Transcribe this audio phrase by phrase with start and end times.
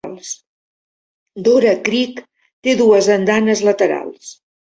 [1.47, 2.23] Dora Creek
[2.67, 4.35] té dues andanes laterals.